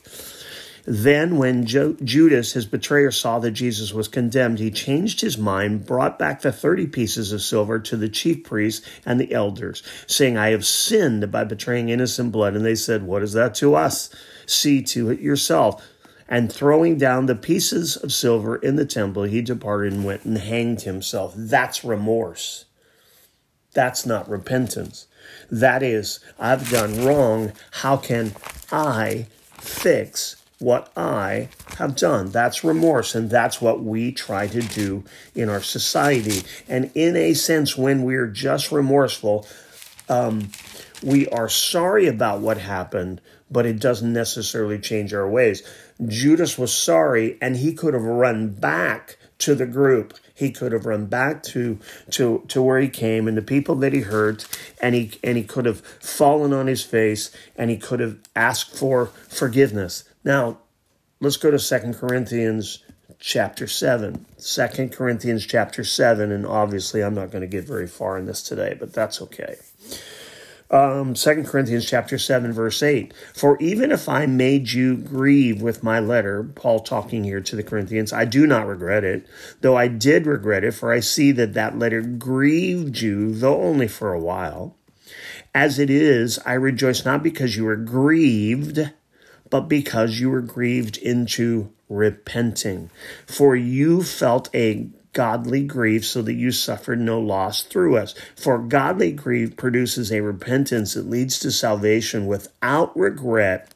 Then, 0.88 1.36
when 1.36 1.66
Jo- 1.66 1.96
Judas, 2.04 2.52
his 2.52 2.64
betrayer, 2.64 3.10
saw 3.10 3.40
that 3.40 3.50
Jesus 3.50 3.92
was 3.92 4.06
condemned, 4.06 4.60
he 4.60 4.70
changed 4.70 5.20
his 5.20 5.36
mind, 5.36 5.84
brought 5.84 6.16
back 6.16 6.42
the 6.42 6.52
30 6.52 6.86
pieces 6.86 7.32
of 7.32 7.42
silver 7.42 7.80
to 7.80 7.96
the 7.96 8.08
chief 8.08 8.44
priests 8.44 8.86
and 9.04 9.18
the 9.18 9.32
elders, 9.32 9.82
saying, 10.06 10.36
I 10.36 10.50
have 10.50 10.64
sinned 10.64 11.28
by 11.32 11.42
betraying 11.42 11.88
innocent 11.88 12.30
blood. 12.30 12.54
And 12.54 12.64
they 12.64 12.76
said, 12.76 13.02
What 13.02 13.24
is 13.24 13.32
that 13.32 13.56
to 13.56 13.74
us? 13.74 14.10
See 14.46 14.82
to 14.82 15.10
it 15.10 15.20
yourself. 15.20 15.84
And 16.28 16.52
throwing 16.52 16.98
down 16.98 17.26
the 17.26 17.36
pieces 17.36 17.96
of 17.96 18.12
silver 18.12 18.56
in 18.56 18.76
the 18.76 18.84
temple, 18.84 19.24
he 19.24 19.42
departed 19.42 19.92
and 19.92 20.04
went 20.04 20.24
and 20.24 20.38
hanged 20.38 20.82
himself. 20.82 21.34
That's 21.36 21.84
remorse. 21.84 22.64
That's 23.74 24.04
not 24.04 24.28
repentance. 24.28 25.06
That 25.50 25.82
is, 25.82 26.18
I've 26.38 26.70
done 26.70 27.04
wrong. 27.04 27.52
How 27.70 27.96
can 27.96 28.32
I 28.72 29.26
fix 29.58 30.36
what 30.58 30.90
I 30.96 31.48
have 31.76 31.96
done. 31.96 32.30
That's 32.30 32.64
remorse, 32.64 33.14
and 33.14 33.28
that's 33.28 33.60
what 33.60 33.82
we 33.82 34.12
try 34.12 34.46
to 34.46 34.62
do 34.62 35.04
in 35.34 35.48
our 35.48 35.60
society. 35.60 36.42
And 36.68 36.90
in 36.94 37.16
a 37.16 37.34
sense, 37.34 37.76
when 37.76 38.02
we're 38.02 38.28
just 38.28 38.72
remorseful, 38.72 39.46
um, 40.08 40.50
we 41.02 41.28
are 41.28 41.48
sorry 41.48 42.06
about 42.06 42.40
what 42.40 42.58
happened, 42.58 43.20
but 43.50 43.66
it 43.66 43.80
doesn't 43.80 44.12
necessarily 44.12 44.78
change 44.78 45.14
our 45.14 45.28
ways. 45.28 45.62
Judas 46.06 46.58
was 46.58 46.72
sorry, 46.72 47.38
and 47.40 47.56
he 47.56 47.72
could 47.72 47.94
have 47.94 48.02
run 48.02 48.50
back 48.50 49.16
to 49.38 49.54
the 49.54 49.66
group. 49.66 50.14
He 50.34 50.50
could 50.50 50.72
have 50.72 50.86
run 50.86 51.06
back 51.06 51.42
to 51.44 51.78
to 52.10 52.44
to 52.48 52.62
where 52.62 52.80
he 52.80 52.88
came 52.88 53.28
and 53.28 53.36
the 53.36 53.42
people 53.42 53.74
that 53.76 53.92
he 53.92 54.00
hurt, 54.00 54.46
and 54.80 54.94
he 54.94 55.12
and 55.22 55.36
he 55.36 55.44
could 55.44 55.64
have 55.64 55.80
fallen 55.80 56.52
on 56.52 56.66
his 56.66 56.82
face, 56.82 57.30
and 57.56 57.70
he 57.70 57.76
could 57.76 58.00
have 58.00 58.18
asked 58.34 58.76
for 58.76 59.06
forgiveness. 59.06 60.04
Now, 60.24 60.58
let's 61.20 61.36
go 61.36 61.50
to 61.50 61.58
Second 61.58 61.94
Corinthians 61.94 62.82
chapter 63.18 63.66
7. 63.66 64.26
2 64.38 64.88
Corinthians 64.90 65.46
chapter 65.46 65.84
7, 65.84 66.30
and 66.30 66.46
obviously 66.46 67.02
I'm 67.02 67.14
not 67.14 67.30
going 67.30 67.42
to 67.42 67.48
get 67.48 67.64
very 67.64 67.86
far 67.86 68.18
in 68.18 68.26
this 68.26 68.42
today, 68.42 68.76
but 68.78 68.92
that's 68.92 69.22
okay. 69.22 69.56
Um, 70.70 71.14
2 71.14 71.44
Corinthians 71.44 71.88
chapter 71.88 72.18
7, 72.18 72.52
verse 72.52 72.82
8. 72.82 73.14
For 73.34 73.56
even 73.58 73.92
if 73.92 74.08
I 74.08 74.26
made 74.26 74.72
you 74.72 74.96
grieve 74.96 75.62
with 75.62 75.82
my 75.82 76.00
letter, 76.00 76.42
Paul 76.42 76.80
talking 76.80 77.22
here 77.22 77.40
to 77.40 77.56
the 77.56 77.62
Corinthians, 77.62 78.12
I 78.12 78.24
do 78.24 78.46
not 78.46 78.66
regret 78.66 79.04
it, 79.04 79.26
though 79.60 79.76
I 79.76 79.86
did 79.88 80.26
regret 80.26 80.64
it, 80.64 80.72
for 80.72 80.92
I 80.92 81.00
see 81.00 81.30
that 81.32 81.54
that 81.54 81.78
letter 81.78 82.00
grieved 82.00 83.00
you, 83.00 83.32
though 83.34 83.62
only 83.62 83.86
for 83.86 84.12
a 84.12 84.20
while. 84.20 84.76
As 85.54 85.78
it 85.78 85.88
is, 85.88 86.38
I 86.44 86.54
rejoice 86.54 87.04
not 87.04 87.22
because 87.22 87.56
you 87.56 87.64
were 87.64 87.76
grieved, 87.76 88.92
but 89.48 89.68
because 89.68 90.18
you 90.18 90.30
were 90.30 90.42
grieved 90.42 90.96
into 90.98 91.72
repenting. 91.88 92.90
For 93.26 93.54
you 93.54 94.02
felt 94.02 94.54
a 94.54 94.88
godly 95.16 95.64
grief 95.64 96.04
so 96.04 96.20
that 96.20 96.34
you 96.34 96.52
suffer 96.52 96.94
no 96.94 97.18
loss 97.18 97.62
through 97.62 97.96
us. 97.96 98.14
For 98.36 98.58
godly 98.58 99.12
grief 99.12 99.56
produces 99.56 100.12
a 100.12 100.20
repentance 100.20 100.92
that 100.92 101.08
leads 101.08 101.38
to 101.38 101.50
salvation 101.50 102.26
without 102.26 102.94
regret, 102.94 103.72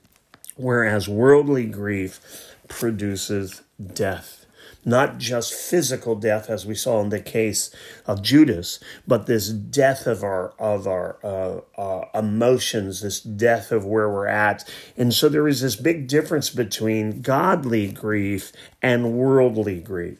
whereas 0.56 1.08
worldly 1.08 1.64
grief 1.64 2.20
produces 2.68 3.62
death 3.94 4.40
not 4.84 5.18
just 5.18 5.52
physical 5.52 6.14
death 6.14 6.48
as 6.48 6.64
we 6.64 6.74
saw 6.74 7.00
in 7.00 7.10
the 7.10 7.20
case 7.20 7.74
of 8.06 8.22
Judas, 8.22 8.80
but 9.06 9.26
this 9.26 9.48
death 9.48 10.06
of 10.06 10.24
our 10.24 10.50
of 10.58 10.86
our 10.86 11.18
uh, 11.22 11.60
uh, 11.78 12.04
emotions, 12.14 13.02
this 13.02 13.20
death 13.20 13.72
of 13.72 13.84
where 13.84 14.08
we're 14.08 14.26
at. 14.26 14.68
And 14.96 15.12
so 15.12 15.28
there 15.28 15.48
is 15.48 15.60
this 15.60 15.76
big 15.76 16.06
difference 16.06 16.50
between 16.50 17.20
godly 17.20 17.92
grief 17.92 18.52
and 18.80 19.12
worldly 19.12 19.80
grief. 19.80 20.18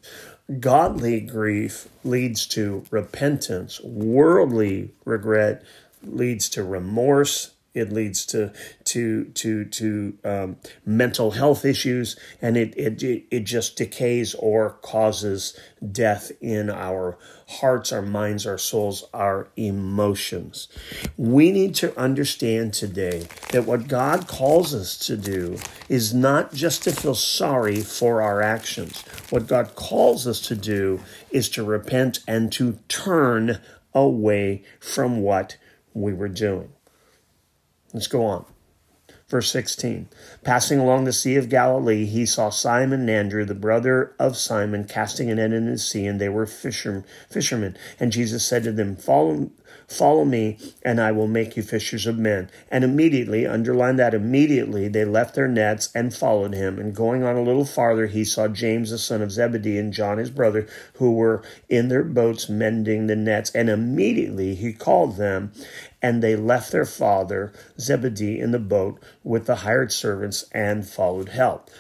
Godly 0.59 1.21
grief 1.21 1.89
leads 2.03 2.47
to 2.49 2.85
repentance. 2.91 3.81
Worldly 3.83 4.91
regret 5.05 5.63
leads 6.03 6.49
to 6.51 6.65
remorse 6.65 7.53
it 7.75 7.93
leads 7.93 8.27
to 8.27 8.53
to 8.85 9.25
to 9.27 9.65
to 9.65 10.19
um, 10.25 10.57
mental 10.85 11.33
health 11.33 11.65
issues, 11.65 12.17
and 12.43 12.57
it, 12.57 12.75
it 12.77 13.27
it 13.31 13.45
just 13.45 13.77
decays 13.77 14.35
or 14.35 14.79
causes 14.83 15.59
death 15.93 16.33
in 16.41 16.69
our 16.69 17.17
hearts, 17.49 17.93
our 17.93 18.03
minds, 18.03 18.47
our 18.47 18.59
souls, 18.59 19.05
our 19.13 19.49
emotions. 19.57 20.69
We 21.17 21.51
need 21.51 21.75
to 21.77 21.97
understand 21.99 22.75
today 22.75 23.27
that 23.51 23.67
what 23.67 23.89
God 23.89 24.29
calls 24.29 24.75
us 24.75 24.97
to 25.07 25.17
do 25.17 25.57
is 25.89 26.15
not 26.15 26.53
just 26.53 26.85
to 26.85 26.93
feel 26.93 27.15
sorry 27.15 27.81
for 27.81 28.23
our 28.23 28.41
actions. 28.41 29.03
What 29.31 29.47
God 29.47 29.75
calls 29.75 30.27
us 30.27 30.41
to 30.43 30.57
do 30.57 31.01
is 31.31 31.49
to 31.51 31.65
repent 31.65 32.21
and 32.27 32.53
to 32.53 32.79
turn 32.89 33.61
away 33.95 34.63
from 34.79 35.23
what 35.23 35.57
we 35.93 36.13
were 36.13 36.29
doing. 36.29 36.73
Let's 37.93 38.07
go 38.07 38.25
on. 38.25 38.45
Verse 39.29 39.51
16 39.53 40.09
Passing 40.43 40.81
along 40.81 41.05
the 41.05 41.13
Sea 41.13 41.37
of 41.37 41.49
Galilee, 41.49 42.05
he 42.05 42.27
saw 42.27 42.51
Simon 42.51 43.01
and 43.01 43.11
Andrew, 43.11 43.45
the 43.45 43.55
brother 43.55 44.13
of 44.19 44.37
Simon, 44.37 44.85
casting 44.85 45.31
a 45.31 45.37
net 45.37 45.53
in 45.53 45.67
the 45.67 45.79
sea, 45.79 46.07
and 46.07 46.21
they 46.21 46.29
were 46.29 46.47
fisher, 46.47 47.05
fishermen. 47.31 47.77
And 48.01 48.11
Jesus 48.11 48.45
said 48.45 48.65
to 48.65 48.73
them, 48.73 48.97
Follow 48.97 49.51
Follow 49.91 50.25
me, 50.25 50.57
and 50.85 51.01
I 51.01 51.11
will 51.11 51.27
make 51.27 51.57
you 51.57 51.65
fishers 51.65 52.07
of 52.07 52.17
men. 52.17 52.49
And 52.71 52.85
immediately, 52.85 53.45
underline 53.45 53.97
that 53.97 54.15
immediately, 54.15 54.87
they 54.87 55.05
left 55.05 55.35
their 55.35 55.49
nets 55.49 55.91
and 55.97 56.15
followed 56.15 56.55
him. 56.55 56.79
And 56.79 56.95
going 56.95 57.25
on 57.25 57.35
a 57.35 57.43
little 57.43 57.65
farther, 57.65 58.07
he 58.07 58.25
saw 58.25 58.47
James, 58.47 58.91
the 58.91 58.99
son 58.99 59.21
of 59.21 59.33
Zebedee, 59.33 59.79
and 59.79 59.93
John, 59.93 60.19
his 60.19 60.31
brother, 60.31 60.69
who 60.95 61.13
were 61.13 61.43
in 61.69 61.89
their 61.89 62.05
boats 62.05 62.49
mending 62.49 63.09
the 63.09 63.17
nets. 63.17 63.51
And 63.51 63.69
immediately 63.69 64.55
he 64.55 64.73
called 64.73 65.17
them, 65.17 65.53
and 66.03 66.23
they 66.23 66.37
left 66.37 66.73
their 66.73 66.87
father, 66.87 67.53
Zebedee, 67.79 68.41
in 68.41 68.53
the 68.53 68.59
boat 68.59 69.03
with 69.23 69.47
the 69.47 69.57
hired 69.57 69.93
servants 69.93 70.45
and 70.53 70.89
followed 70.89 71.31
help. 71.31 71.71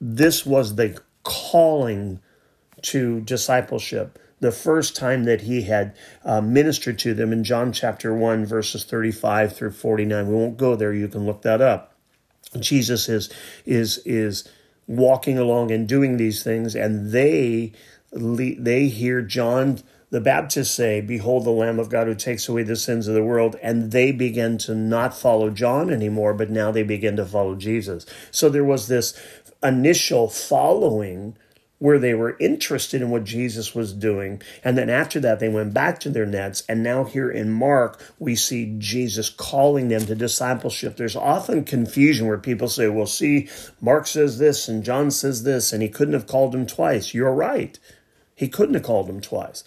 This 0.00 0.44
was 0.44 0.74
the 0.74 1.00
calling 1.22 2.20
to 2.82 3.20
discipleship 3.20 4.18
the 4.42 4.50
first 4.50 4.96
time 4.96 5.22
that 5.22 5.42
he 5.42 5.62
had 5.62 5.94
uh, 6.24 6.40
ministered 6.40 6.98
to 6.98 7.14
them 7.14 7.32
in 7.32 7.44
John 7.44 7.72
chapter 7.72 8.12
1, 8.12 8.44
verses 8.44 8.82
35 8.82 9.54
through 9.54 9.70
49. 9.70 10.26
We 10.26 10.34
won't 10.34 10.56
go 10.56 10.74
there, 10.74 10.92
you 10.92 11.06
can 11.06 11.24
look 11.24 11.42
that 11.42 11.60
up. 11.60 11.94
Jesus 12.58 13.08
is, 13.08 13.32
is, 13.64 14.02
is 14.04 14.48
walking 14.88 15.38
along 15.38 15.70
and 15.70 15.88
doing 15.88 16.16
these 16.16 16.42
things, 16.42 16.74
and 16.74 17.12
they, 17.12 17.72
they 18.10 18.88
hear 18.88 19.22
John 19.22 19.78
the 20.12 20.20
Baptists 20.20 20.70
say, 20.70 21.00
Behold 21.00 21.46
the 21.46 21.50
Lamb 21.50 21.78
of 21.78 21.88
God 21.88 22.06
who 22.06 22.14
takes 22.14 22.46
away 22.46 22.62
the 22.62 22.76
sins 22.76 23.08
of 23.08 23.14
the 23.14 23.24
world. 23.24 23.56
And 23.62 23.92
they 23.92 24.12
begin 24.12 24.58
to 24.58 24.74
not 24.74 25.16
follow 25.16 25.48
John 25.48 25.88
anymore, 25.88 26.34
but 26.34 26.50
now 26.50 26.70
they 26.70 26.82
begin 26.82 27.16
to 27.16 27.24
follow 27.24 27.54
Jesus. 27.54 28.04
So 28.30 28.50
there 28.50 28.64
was 28.64 28.88
this 28.88 29.18
initial 29.62 30.28
following 30.28 31.34
where 31.78 31.98
they 31.98 32.12
were 32.12 32.36
interested 32.38 33.00
in 33.00 33.08
what 33.08 33.24
Jesus 33.24 33.74
was 33.74 33.94
doing. 33.94 34.42
And 34.62 34.76
then 34.76 34.90
after 34.90 35.18
that, 35.20 35.40
they 35.40 35.48
went 35.48 35.72
back 35.72 35.98
to 36.00 36.10
their 36.10 36.26
nets. 36.26 36.62
And 36.68 36.82
now, 36.82 37.04
here 37.04 37.30
in 37.30 37.50
Mark, 37.50 37.98
we 38.18 38.36
see 38.36 38.76
Jesus 38.78 39.30
calling 39.30 39.88
them 39.88 40.04
to 40.04 40.14
discipleship. 40.14 40.96
There's 40.96 41.16
often 41.16 41.64
confusion 41.64 42.28
where 42.28 42.38
people 42.38 42.68
say, 42.68 42.86
well, 42.88 43.06
see, 43.06 43.48
Mark 43.80 44.06
says 44.06 44.38
this 44.38 44.68
and 44.68 44.84
John 44.84 45.10
says 45.10 45.42
this, 45.42 45.72
and 45.72 45.82
he 45.82 45.88
couldn't 45.88 46.14
have 46.14 46.26
called 46.26 46.52
them 46.52 46.66
twice. 46.66 47.14
You're 47.14 47.34
right. 47.34 47.78
He 48.42 48.48
couldn't 48.48 48.74
have 48.74 48.82
called 48.82 49.06
them 49.06 49.20
twice. 49.20 49.62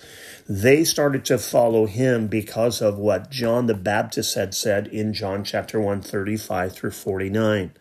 They 0.50 0.84
started 0.84 1.24
to 1.26 1.38
follow 1.38 1.86
him 1.86 2.28
because 2.28 2.82
of 2.82 2.98
what 2.98 3.32
John 3.32 3.68
the 3.68 3.74
Baptist 3.74 4.36
had 4.36 4.54
said 4.54 4.88
in 4.88 5.14
John 5.14 5.46
chapter 5.46 5.80
1, 5.80 6.02
35 6.02 6.74
through 6.74 6.92
49. 6.92 7.72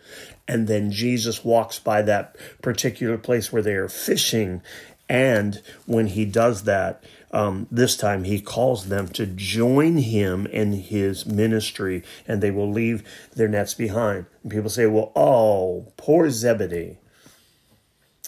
And 0.47 0.69
then 0.69 0.93
Jesus 0.93 1.45
walks 1.45 1.81
by 1.81 2.01
that 2.03 2.37
particular 2.63 3.19
place 3.19 3.53
where 3.53 3.61
they 3.61 3.75
are 3.75 3.89
fishing. 3.89 4.63
And 5.09 5.61
when 5.85 6.07
he 6.07 6.25
does 6.25 6.63
that, 6.63 7.03
um, 7.33 7.67
this 7.73 7.97
time 7.97 8.23
he 8.23 8.41
calls 8.41 8.87
them 8.87 9.09
to 9.09 9.27
join 9.27 9.97
him 9.97 10.47
in 10.47 10.75
his 10.75 11.27
ministry 11.27 12.05
and 12.29 12.41
they 12.41 12.53
will 12.53 12.71
leave 12.71 13.03
their 13.35 13.49
nets 13.49 13.75
behind. 13.75 14.27
And 14.45 14.53
people 14.53 14.71
say, 14.71 14.87
well, 14.87 15.11
oh, 15.17 15.93
poor 15.97 16.31
Zebedee. 16.31 16.99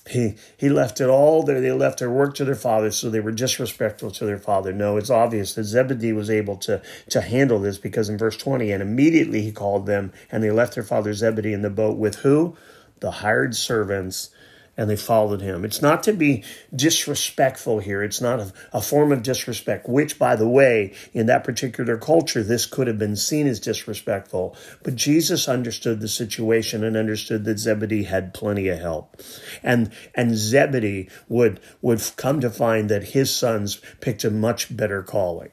He, 0.09 0.37
he 0.57 0.69
left 0.69 1.01
it 1.01 1.09
all 1.09 1.43
there. 1.43 1.61
They 1.61 1.73
left 1.73 1.99
their 1.99 2.11
work 2.11 2.35
to 2.35 2.45
their 2.45 2.55
father, 2.55 2.91
so 2.91 3.11
they 3.11 3.21
were 3.21 3.33
disrespectful 3.33 4.11
to 4.13 4.25
their 4.25 4.39
father. 4.39 4.73
No, 4.73 4.97
it's 4.97 5.11
obvious 5.11 5.55
that 5.55 5.65
Zebedee 5.65 6.13
was 6.13 6.31
able 6.31 6.57
to, 6.59 6.81
to 7.11 7.21
handle 7.21 7.59
this 7.59 7.79
because 7.79 8.09
in 8.09 8.17
verse 8.17 8.37
20, 8.37 8.71
and 8.71 8.83
immediately 8.83 9.43
he 9.43 9.51
called 9.51 9.87
them, 9.87 10.13
and 10.31 10.43
they 10.43 10.51
left 10.51 10.75
their 10.75 10.85
father 10.85 11.13
Zebedee 11.13 11.53
in 11.53 11.63
the 11.63 11.71
boat 11.71 11.97
with 11.97 12.17
who? 12.17 12.57
The 13.01 13.11
hired 13.11 13.55
servants 13.55 14.31
and 14.77 14.91
they 14.91 14.97
followed 14.97 15.41
him. 15.41 15.65
It's 15.65 15.81
not 15.81 16.03
to 16.05 16.13
be 16.13 16.45
disrespectful 16.75 17.79
here. 17.79 18.03
It's 18.03 18.21
not 18.21 18.41
a, 18.41 18.53
a, 18.75 18.83
form 18.83 19.11
of 19.11 19.23
disrespect, 19.23 19.89
which, 19.89 20.19
by 20.19 20.37
the 20.37 20.49
way, 20.49 20.95
in 21.13 21.27
that 21.27 21.45
particular 21.45 21.97
culture, 21.97 22.43
this 22.43 22.67
could 22.67 22.87
have 22.87 22.99
been 22.99 23.17
seen 23.17 23.47
as 23.47 23.59
disrespectful. 23.59 24.55
But 24.83 24.97
Jesus 24.97 25.49
understood 25.49 26.01
the 26.01 26.09
situation 26.09 26.85
and 26.85 26.97
understood 26.97 27.45
that 27.45 27.59
Zebedee 27.59 28.05
had 28.05 28.35
plenty 28.35 28.69
of 28.69 28.79
help. 28.79 29.21
And, 29.63 29.91
and 30.15 30.37
Zebedee 30.37 31.09
would, 31.29 31.61
would 31.81 32.03
come 32.17 32.41
to 32.41 32.51
find 32.51 32.91
that 32.91 33.09
his 33.09 33.35
sons 33.35 33.81
picked 34.01 34.25
a 34.25 34.31
much 34.31 34.77
better 34.77 35.03
calling. 35.03 35.51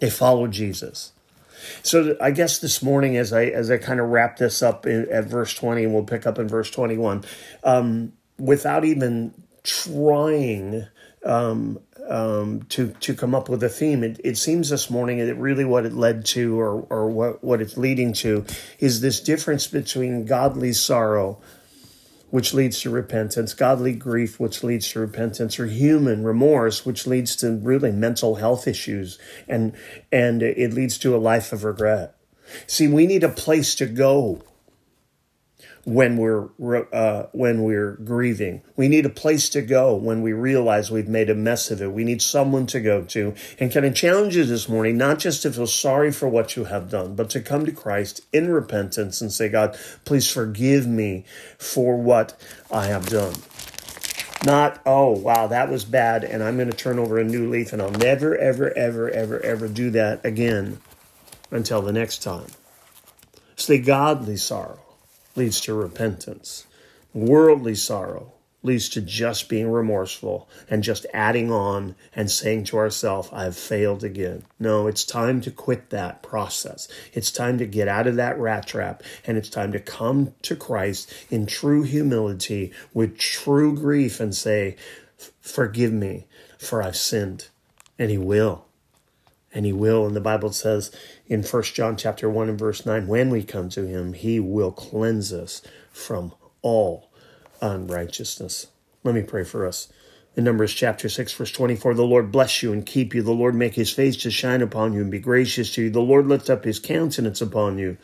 They 0.00 0.10
followed 0.10 0.52
Jesus. 0.52 1.12
So 1.82 2.16
I 2.20 2.30
guess 2.32 2.58
this 2.58 2.82
morning, 2.82 3.16
as 3.16 3.32
I 3.32 3.44
as 3.44 3.70
I 3.70 3.78
kind 3.78 4.00
of 4.00 4.08
wrap 4.08 4.36
this 4.36 4.62
up 4.62 4.84
in, 4.84 5.08
at 5.12 5.26
verse 5.26 5.54
twenty, 5.54 5.84
and 5.84 5.94
we'll 5.94 6.02
pick 6.02 6.26
up 6.26 6.40
in 6.40 6.48
verse 6.48 6.70
twenty 6.72 6.98
one. 6.98 7.22
Um, 7.62 8.14
without 8.42 8.84
even 8.84 9.32
trying 9.62 10.84
um, 11.24 11.78
um, 12.08 12.64
to 12.64 12.88
to 12.98 13.14
come 13.14 13.34
up 13.34 13.48
with 13.48 13.62
a 13.62 13.68
theme. 13.68 14.02
It, 14.02 14.20
it 14.24 14.36
seems 14.36 14.70
this 14.70 14.90
morning 14.90 15.24
that 15.24 15.36
really 15.36 15.64
what 15.64 15.86
it 15.86 15.92
led 15.92 16.24
to, 16.26 16.58
or 16.60 16.86
or 16.90 17.08
what 17.08 17.44
what 17.44 17.60
it's 17.60 17.76
leading 17.76 18.12
to, 18.14 18.44
is 18.80 19.00
this 19.00 19.20
difference 19.20 19.68
between 19.68 20.24
godly 20.24 20.72
sorrow, 20.72 21.40
which 22.30 22.52
leads 22.52 22.80
to 22.80 22.90
repentance, 22.90 23.54
godly 23.54 23.94
grief, 23.94 24.40
which 24.40 24.64
leads 24.64 24.90
to 24.90 25.00
repentance, 25.00 25.60
or 25.60 25.66
human 25.66 26.24
remorse, 26.24 26.84
which 26.84 27.06
leads 27.06 27.36
to 27.36 27.52
really 27.52 27.92
mental 27.92 28.34
health 28.34 28.66
issues, 28.66 29.20
and 29.46 29.72
and 30.10 30.42
it 30.42 30.72
leads 30.72 30.98
to 30.98 31.14
a 31.14 31.18
life 31.18 31.52
of 31.52 31.62
regret. 31.62 32.16
See, 32.66 32.88
we 32.88 33.06
need 33.06 33.22
a 33.22 33.28
place 33.28 33.76
to 33.76 33.86
go 33.86 34.42
when 35.84 36.16
we're 36.16 36.48
uh, 36.92 37.26
when 37.32 37.62
we're 37.62 37.92
grieving. 37.96 38.62
We 38.76 38.88
need 38.88 39.04
a 39.04 39.10
place 39.10 39.48
to 39.50 39.62
go 39.62 39.96
when 39.96 40.22
we 40.22 40.32
realize 40.32 40.90
we've 40.90 41.08
made 41.08 41.28
a 41.28 41.34
mess 41.34 41.70
of 41.70 41.82
it. 41.82 41.92
We 41.92 42.04
need 42.04 42.22
someone 42.22 42.66
to 42.68 42.80
go 42.80 43.02
to. 43.02 43.34
And 43.58 43.70
can 43.70 43.84
I 43.84 43.90
challenge 43.90 44.36
you 44.36 44.44
this 44.44 44.68
morning, 44.68 44.96
not 44.96 45.18
just 45.18 45.42
to 45.42 45.52
feel 45.52 45.66
sorry 45.66 46.12
for 46.12 46.28
what 46.28 46.56
you 46.56 46.64
have 46.64 46.90
done, 46.90 47.16
but 47.16 47.30
to 47.30 47.40
come 47.40 47.66
to 47.66 47.72
Christ 47.72 48.20
in 48.32 48.50
repentance 48.50 49.20
and 49.20 49.32
say, 49.32 49.48
God, 49.48 49.76
please 50.04 50.30
forgive 50.30 50.86
me 50.86 51.24
for 51.58 51.96
what 51.96 52.40
I 52.70 52.86
have 52.86 53.08
done. 53.08 53.34
Not, 54.44 54.80
oh, 54.84 55.10
wow, 55.10 55.46
that 55.46 55.70
was 55.70 55.84
bad, 55.84 56.24
and 56.24 56.42
I'm 56.42 56.56
going 56.56 56.70
to 56.70 56.76
turn 56.76 56.98
over 56.98 57.16
a 57.18 57.24
new 57.24 57.48
leaf, 57.48 57.72
and 57.72 57.80
I'll 57.80 57.92
never, 57.92 58.36
ever, 58.36 58.76
ever, 58.76 59.08
ever, 59.08 59.38
ever 59.40 59.68
do 59.68 59.90
that 59.90 60.26
again 60.26 60.80
until 61.52 61.80
the 61.80 61.92
next 61.92 62.24
time. 62.24 62.48
It's 63.52 63.68
the 63.68 63.78
godly 63.78 64.36
sorrow 64.36 64.80
leads 65.34 65.60
to 65.62 65.74
repentance. 65.74 66.66
Worldly 67.14 67.74
sorrow 67.74 68.32
leads 68.62 68.88
to 68.90 69.00
just 69.00 69.48
being 69.48 69.70
remorseful 69.70 70.48
and 70.70 70.82
just 70.82 71.04
adding 71.12 71.50
on 71.50 71.96
and 72.14 72.30
saying 72.30 72.64
to 72.64 72.78
ourselves, 72.78 73.28
I've 73.32 73.56
failed 73.56 74.04
again. 74.04 74.44
No, 74.58 74.86
it's 74.86 75.04
time 75.04 75.40
to 75.42 75.50
quit 75.50 75.90
that 75.90 76.22
process. 76.22 76.86
It's 77.12 77.32
time 77.32 77.58
to 77.58 77.66
get 77.66 77.88
out 77.88 78.06
of 78.06 78.16
that 78.16 78.38
rat 78.38 78.66
trap 78.66 79.02
and 79.26 79.36
it's 79.36 79.50
time 79.50 79.72
to 79.72 79.80
come 79.80 80.34
to 80.42 80.54
Christ 80.54 81.12
in 81.30 81.46
true 81.46 81.82
humility 81.82 82.72
with 82.94 83.18
true 83.18 83.74
grief 83.74 84.20
and 84.20 84.34
say, 84.34 84.76
Forgive 85.40 85.92
me, 85.92 86.26
for 86.58 86.82
I've 86.82 86.96
sinned. 86.96 87.48
And 87.98 88.10
He 88.10 88.18
will 88.18 88.66
and 89.54 89.66
he 89.66 89.72
will. 89.72 90.06
And 90.06 90.16
the 90.16 90.20
bible 90.20 90.52
says 90.52 90.90
in 91.26 91.42
1 91.42 91.62
john 91.74 91.96
chapter 91.96 92.28
1 92.28 92.48
and 92.48 92.58
verse 92.58 92.84
9 92.84 93.06
when 93.06 93.30
we 93.30 93.42
come 93.42 93.68
to 93.70 93.86
him 93.86 94.12
he 94.12 94.40
will 94.40 94.72
cleanse 94.72 95.32
us 95.32 95.62
from 95.90 96.32
all 96.62 97.10
unrighteousness. 97.60 98.68
Let 99.04 99.14
me 99.14 99.22
pray 99.22 99.44
for 99.44 99.66
us. 99.66 99.92
In 100.36 100.44
numbers 100.44 100.72
chapter 100.72 101.08
6 101.08 101.32
verse 101.32 101.52
24 101.52 101.94
the 101.94 102.04
lord 102.04 102.32
bless 102.32 102.62
you 102.62 102.72
and 102.72 102.84
keep 102.84 103.14
you. 103.14 103.22
The 103.22 103.32
lord 103.32 103.54
make 103.54 103.74
his 103.74 103.90
face 103.90 104.16
to 104.18 104.30
shine 104.30 104.62
upon 104.62 104.92
you 104.92 105.00
and 105.02 105.10
be 105.10 105.18
gracious 105.18 105.74
to 105.74 105.82
you. 105.82 105.90
The 105.90 106.00
lord 106.00 106.26
lift 106.26 106.48
up 106.48 106.64
his 106.64 106.78
countenance 106.78 107.40
upon 107.40 107.78
you 107.78 107.98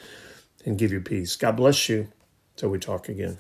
and 0.65 0.79
give 0.79 0.93
you 0.93 1.01
peace. 1.01 1.37
God 1.37 1.57
bless 1.57 1.89
you. 1.89 2.09
Till 2.57 2.71
we 2.71 2.81
talk 2.81 3.09
again 3.09 3.39